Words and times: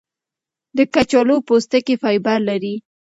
د 0.77 0.79
کچالو 0.93 1.35
پوستکی 1.47 1.95
فایبر 2.01 2.39
لري. 2.49 2.75